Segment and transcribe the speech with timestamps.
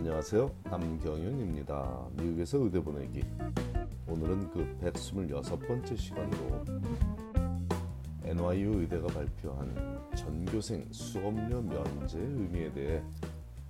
[0.00, 0.50] 안녕하세요.
[0.64, 2.08] 남경윤입니다.
[2.12, 3.22] 미국에서 의대 보내기.
[4.08, 6.64] 오늘은 그 126번째 시간으로
[8.24, 13.02] NYU 의대가 발표한 전교생 수업료 면제 의미에 대해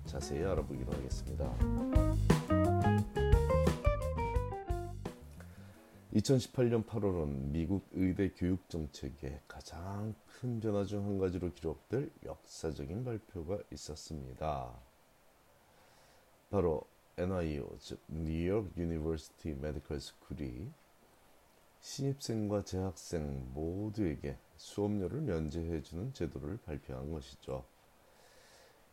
[0.05, 1.53] 자세히 알아보기로 하겠습니다.
[6.13, 13.57] 2018년 8월은 미국 의대 교육 정책의 가장 큰 변화 중 한 가지로 기록될 역사적인 발표가
[13.73, 14.90] 있었습니다.
[16.51, 16.85] 바로
[17.17, 20.69] NYU, 즉 New York University Medical School이
[21.79, 27.63] 신입생과 재학생 모두에게 수업료를 면제해주는 제도를 발표한 것이죠.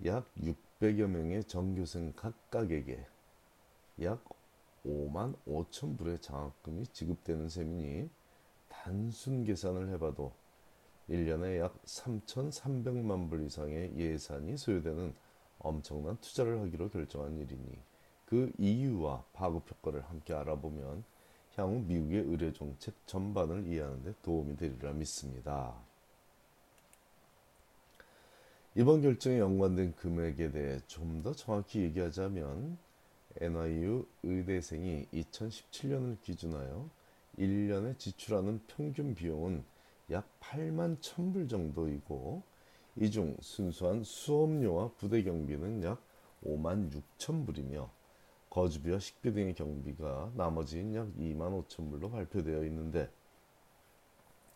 [0.04, 3.04] 약 600여 명의 전교생 각각에게
[4.02, 4.24] 약
[4.86, 8.08] 5만 5천 불의 장학금이 지급되는 셈이니
[8.68, 10.32] 단순 계산을 해봐도
[11.10, 15.12] 1년에 약 3,300만 불 이상의 예산이 소요되는
[15.60, 17.78] 엄청난 투자를 하기로 결정한 일이니
[18.26, 21.04] 그 이유와 파급 효과를 함께 알아보면
[21.56, 25.74] 향후 미국의 의료 정책 전반을 이해하는 데 도움이 되리라 믿습니다.
[28.74, 32.78] 이번 결정에 연관된 금액에 대해 좀 더 정확히 얘기하자면
[33.40, 36.88] NIU 의대생이 2017년을 기준하여
[37.38, 39.64] 1년에 지출하는 평균 비용은
[40.10, 42.42] 약 8만 1000불 정도이고
[43.00, 46.02] 이 중 순수한 수업료와 부대 경비는 약
[46.44, 47.88] 5만 6천 불이며
[48.50, 53.08] 거주비와 식비 등의 경비가 나머지인 약 2만 5천 불로 발표되어 있는데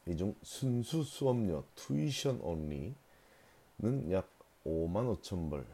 [0.07, 4.29] 이 중 순수 수업료 tuition only는 약
[4.67, 5.65] 5만 5천 불.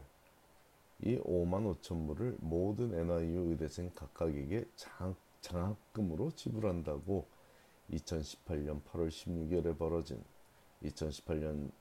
[1.01, 7.25] 이 5만 5천 불을 모든 NIU 의대생 각각에게 장, 장학금으로 지불한다고
[7.91, 10.23] 2018년 8월 16일에 벌어진
[10.83, 11.71] 2018년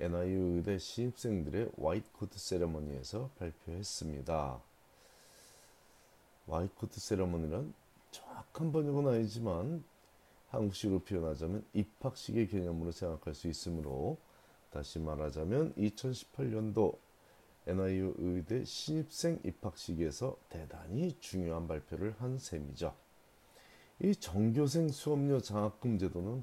[0.00, 4.60] NYU 의대 신입생들의 White Coat Ceremony에서 발표했습니다.
[6.48, 7.74] White Coat Ceremony란
[8.10, 9.84] 정확한 번역은 아니지만
[10.48, 14.16] 한국식으로 표현하자면 입학식의 개념으로 생각할 수 있으므로
[14.70, 16.96] 다시 말하자면 2018년도
[17.66, 22.94] NYU 의대 신입생 입학식에서 대단히 중요한 발표를 한 셈이죠.
[24.00, 26.42] 이 정교생 수업료 장학금 제도는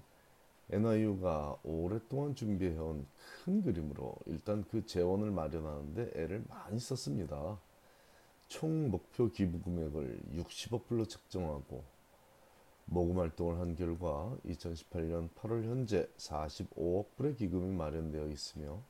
[0.69, 3.07] NIU가 오랫동안 준비해온
[3.43, 7.57] 큰 그림으로 일단 그 재원을 마련하는데 애를 많이 썼습니다.
[8.49, 11.83] 총 목표 기부 금액을 60억 불로 책정하고
[12.85, 18.81] 모금 활동을 한 결과 2018년 8월 현재 45억 불의 기금이 마련되어 있으며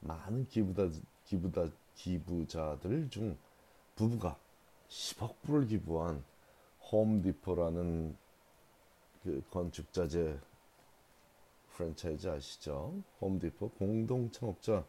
[0.00, 0.88] 많은 기부다,
[1.24, 3.36] 기부다, 기부자들 중
[3.94, 4.38] 부부가
[4.88, 6.24] 10억 불을 기부한
[6.90, 8.16] 홈디포라는
[9.22, 10.38] 그 건축자재
[11.80, 13.02] 프랜차이즈 아시죠?
[13.22, 14.84] 홈디포 공동 창업자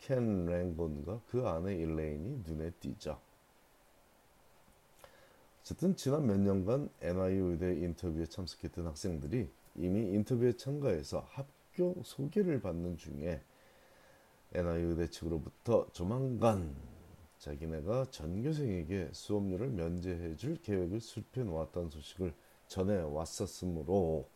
[0.00, 3.20] 켄 랭본과 그 아내 일레인이 눈에 띄죠.
[5.60, 12.96] 어쨌든 지난 몇 년간 NIU 의대 인터뷰에 참석했던 학생들이 이미 인터뷰에 참가해서 학교 소개를 받는
[12.96, 13.40] 중에
[14.54, 16.74] NYU 의대 측으로부터 조만간
[17.38, 22.34] 자기네가 전교생에게 수업료를 면제해 줄 계획을 수립해 놓았다는 소식을
[22.66, 24.28] 전해 왔었으므로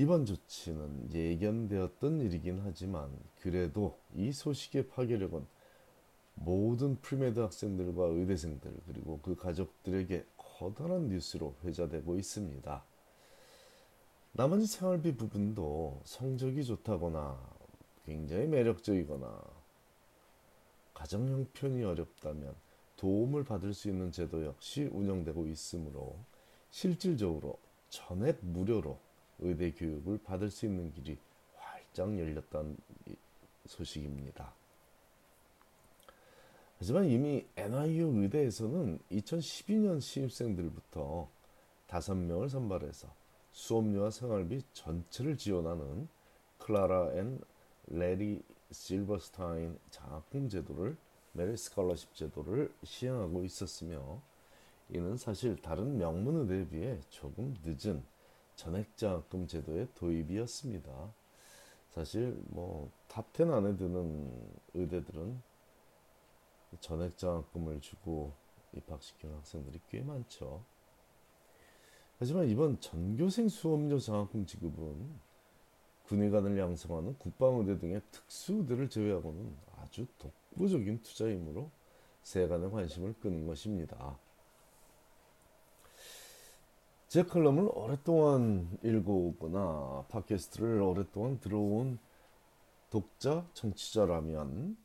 [0.00, 3.10] 이번 조치는 예견되었던 일이긴 하지만
[3.40, 5.44] 그래도 이 소식의 파괴력은
[6.36, 12.84] 모든 premed 학생들과 의대생들 그리고 그 가족들에게 커다란 뉴스로 회자되고 있습니다.
[14.34, 17.36] 나머지 생활비 부분도 성적이 좋다거나
[18.06, 19.42] 굉장히 매력적이거나
[20.94, 22.54] 가정 형편이 어렵다면
[22.96, 26.20] 도움을 받을 수 있는 제도 역시 운영되고 있으므로
[26.70, 29.07] 실질적으로 전액 무료로
[29.40, 31.16] 의대 교육을 받을 수 있는 길이
[31.56, 32.76] 활짝 열렸다는
[33.66, 34.52] 소식입니다.
[36.78, 41.28] 하지만 이미 NIU 의대에서는 2012년 신입생들부터
[41.88, 43.08] 5명을 선발해서
[43.52, 46.08] 수업료와 생활비 전체를 지원하는
[46.58, 47.40] Clara and
[47.86, 50.96] Larry Silverstein 장학금 제도를
[51.32, 54.20] merit scholarship 제도를 시행하고 있었으며
[54.90, 58.02] 이는 사실 다른 명문 의대에 비해 조금 늦은
[58.58, 60.90] 전액장학금 제도의 도입이었습니다.
[61.90, 65.40] 사실 뭐 top 10 안에 드는 의대들은
[66.80, 68.32] 전액장학금을 주고
[68.74, 70.64] 입학시키는 학생들이 꽤 많죠.
[72.18, 75.28] 하지만 이번 전교생 수업료 장학금 지급은
[76.06, 81.70] 군의관을 양성하는 국방의대 등의 특수의대를 제외하고는 아주 독보적인 투자이므로
[82.22, 84.18] 세간의 관심을 끄는 것입니다.
[87.08, 91.98] 제 칼럼을 오랫동안 읽어오거나 팟캐스트를 오랫동안 들어온
[92.90, 94.76] 독자, 청취자라면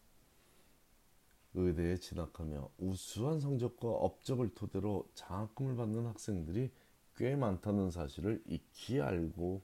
[1.54, 6.72] 의대에 진학하며 우수한 성적과 업적을 토대로 장학금을 받는 학생들이
[7.18, 9.62] 꽤 많다는 사실을 익히 알고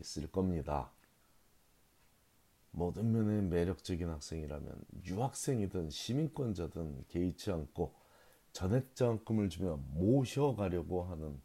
[0.00, 0.92] 있을 겁니다.
[2.70, 7.92] 모든 면에 매력적인 학생이라면 유학생이든 시민권자든 개의치 않고
[8.52, 11.40] 전액 장학금을 주며 모셔가려고 하는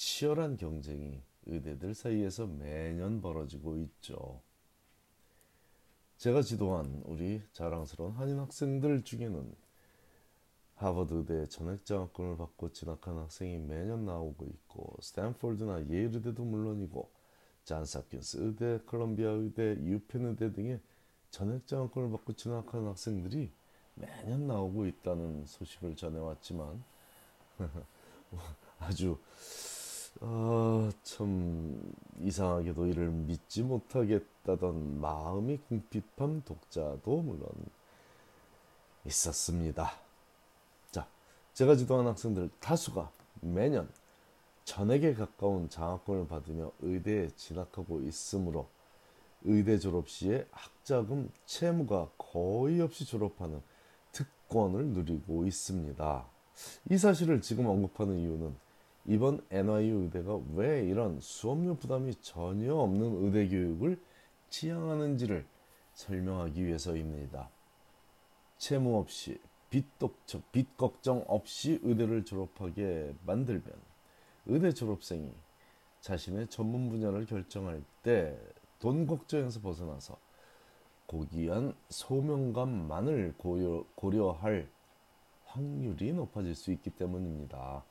[0.00, 4.40] 치열한 경쟁이 의대들 사이에서 매년 벌어지고 있죠.
[6.16, 9.54] 제가 지도한 우리 자랑스러운 한인 학생들 중에는
[10.76, 17.10] 하버드 의대 전액 장학금을 받고 진학한 학생이 매년 나오고 있고 스탠포드나 예일 의대도 물론이고
[17.64, 20.80] 잔스홉킨스 의대, 컬럼비아 의대, 유펜 의대 등의
[21.30, 23.52] 전액 장학금을 받고 진학한 학생들이
[23.96, 26.82] 매년 나오고 있다는 소식을 전해왔지만
[28.80, 29.18] 아주
[30.18, 31.80] 아, 참
[32.20, 37.48] 이상하게도 이를 믿지 못하겠다던 마음이 궁핍한 독자도 물론
[39.06, 39.92] 있었습니다.
[40.90, 41.06] 자,
[41.54, 43.10] 제가 지도한 학생들 다수가
[43.40, 43.88] 매년
[44.64, 48.68] 전액에 가까운 장학금을 받으며 의대에 진학하고 있으므로
[49.42, 53.62] 의대 졸업 시에 학자금 채무가 거의 없이 졸업하는
[54.12, 56.26] 특권을 누리고 있습니다.
[56.90, 58.54] 이 사실을 지금 언급하는 이유는
[59.06, 64.00] 이번 NYU 의대가 왜 이런 수업료 부담이 전혀 없는 의대 교육을
[64.50, 65.46] 지향하는지를
[65.94, 67.50] 설명하기 위해서입니다.
[68.58, 69.86] 채무 없이 빚,
[70.52, 73.64] 빚 걱정 없이 의대를 졸업하게 만들면
[74.46, 75.32] 의대 졸업생이
[76.00, 78.38] 자신의 전문 분야를 결정할 때
[78.80, 80.16] 돈 걱정에서 벗어나서
[81.06, 84.68] 고귀한 소명감만을 고려, 고려할
[85.44, 87.84] 확률이 높아질 수 있기 때문입니다.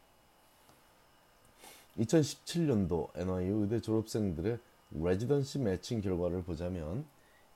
[2.00, 4.60] 2017년도 NYU 의대 졸업생들의
[4.92, 7.06] 레지던시 매칭 결과를 보자면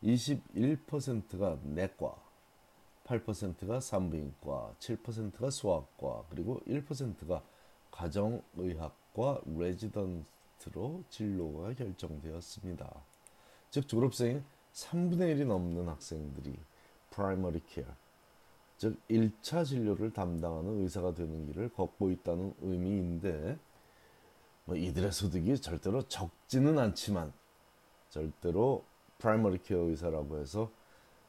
[0.04, 2.16] 21%가 내과,
[3.06, 7.42] 8%가 산부인과, 7%가 소아과, 그리고 1%가
[7.92, 12.94] 가정의학과 레지던트로 진로가 결정되었습니다.
[13.72, 14.44] 즉 졸업생의
[14.74, 16.54] 3분의 1이 넘는 학생들이
[17.12, 17.86] primary care,
[18.78, 23.58] 즉 1차 진료를 담당하는 의사가 되는 길을 걷고 있다는 의미인데
[24.66, 27.34] 뭐 이들의 소득이 절대로 적지는 않지만
[28.10, 28.86] 절대로
[29.18, 30.72] primary care 의사라고 해서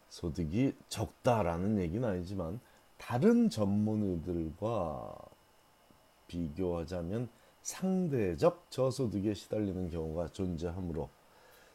[0.09, 2.61] 소득이 적다라는 얘기는 아니지만
[2.97, 5.15] 다른 전문의들과
[6.29, 7.29] 비교하자면
[7.63, 11.09] 상대적 저소득에 시달리는 경우가 존재하므로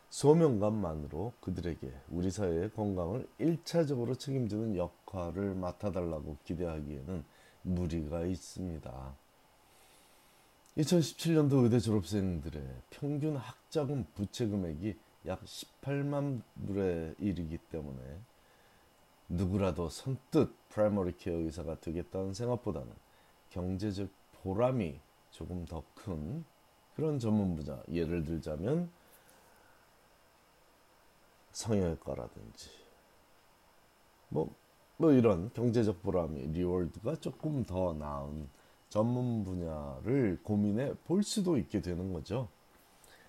[0.10, 7.24] 소명감만으로 그들에게 우리 사회의 건강을 1차적으로 책임지는 역할을 맡아달라고 기대하기에는
[7.64, 9.16] 무리가 있습니다.
[10.80, 14.96] 2017년도 의대 졸업생들의 평균 학자금 부채 금액이
[15.26, 18.00] 약 18만 불에 이르기 때문에
[19.28, 22.90] 누구라도 선뜻 primary care 의사가 되겠다는 생각보다는
[23.50, 24.10] 경제적
[24.42, 25.00] 보람이
[25.32, 26.46] 조금 더 큰
[26.96, 28.90] 그런 전문 분야 예를 들자면
[31.52, 32.70] 성형외과라든지
[34.30, 34.54] 뭐,
[34.96, 38.59] 뭐 이런 경제적 보람이 리월드가 조금 더 나은
[38.90, 42.50] 전문 분야를 고민해 볼 수도 있게 되는 거죠.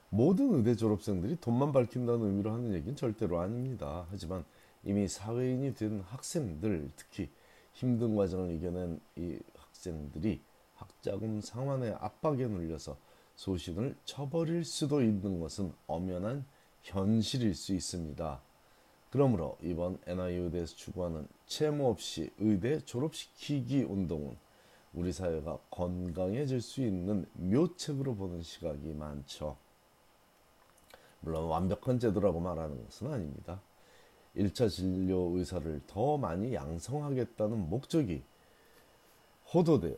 [0.09, 4.07] 모든 의대 졸업생들이 돈만 밝힌다는 의미로 하는 얘기는 절대로 아닙니다.
[4.11, 4.45] 하지만
[4.83, 7.29] 이미 사회인이 된 학생들, 특히
[7.73, 10.41] 힘든 과정을 이겨낸 이 학생들이
[10.75, 12.97] 학자금 상환의 압박에 눌려서
[13.37, 16.45] 소신을 쳐버릴 수도 있는 것은 엄연한
[16.83, 18.41] 현실일 수 있습니다.
[19.11, 24.37] 그러므로 이번 NIU 의대에서 추구하는 채무 없이 의대 졸업시키기 운동은
[24.93, 29.57] 우리 사회가 건강해질 수 있는 묘책으로 보는 시각이 많죠.
[31.21, 33.61] 물론 완벽한 제도라고 말하는 것은 아닙니다.
[34.37, 38.23] 1차 진료 의사를 더 많이 양성하겠다는 목적이
[39.53, 39.97] 호도되어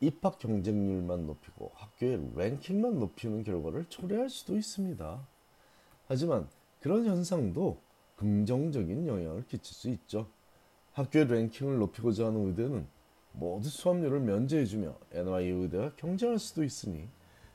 [0.00, 5.26] 입학 경쟁률만 높이고 학교의 랭킹만 높이는 결과를 초래할 수도 있습니다.
[6.06, 6.48] 하지만
[6.80, 7.80] 그런 현상도
[8.16, 10.28] 긍정적인 영향을 끼칠 수 있죠.
[10.92, 12.86] 학교의 랭킹을 높이고자 하는 의대는
[13.38, 17.08] 모두 수업료를 면제해주며 NYU 의대와 경쟁할 수도 있으니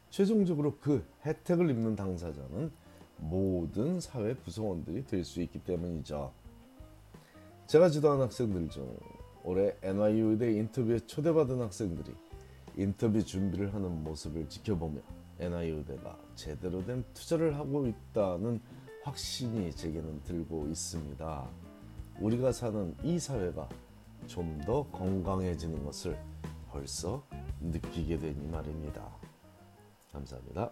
[0.10, 2.72] 최종적으로 그 혜택을 입는 당사자는
[3.18, 6.32] 모든 사회 구성원들이 될 수 있기 때문이죠.
[7.68, 8.96] 제가 지도한 학생들 중
[9.44, 12.16] 올해 NYU 의대 인터뷰에 초대받은 학생들이
[12.78, 15.02] 인터뷰 준비를 하는 모습을 지켜보며
[15.40, 18.62] NYU 의대가 제대로 된 투자를 하고 있다는
[19.04, 21.50] 확신이 제게는 들고 있습니다.
[22.22, 23.68] 우리가 사는 이 사회가
[24.28, 26.18] 좀 더 건강해지는 것을
[26.70, 27.26] 벌써
[27.60, 29.04] 느끼게 되니 말입니다.
[30.12, 30.72] 감사합니다.